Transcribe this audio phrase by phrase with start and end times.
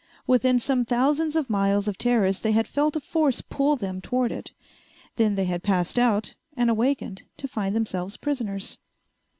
[0.25, 4.31] Within some thousands of miles of Teris they had felt a force pull them toward
[4.31, 4.51] it.
[5.17, 8.79] Then they had passed out and awakened to find themselves prisoners.